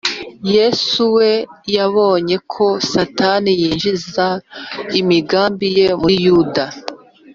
yesu 0.55 1.01
we 1.15 1.31
yabonye 1.77 2.35
ko 2.53 2.65
satani 2.91 3.51
yinjiza 3.61 4.25
imigambi 4.99 5.67
ye 5.77 5.87
muri 6.01 6.15
yuda, 6.27 6.65